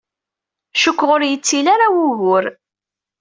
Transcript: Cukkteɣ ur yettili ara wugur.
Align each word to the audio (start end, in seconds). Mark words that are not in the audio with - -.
Cukkteɣ 0.81 1.09
ur 1.15 1.21
yettili 1.25 1.69
ara 1.73 1.87
wugur. 1.93 2.45